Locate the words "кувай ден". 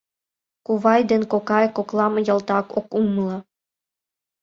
0.65-1.21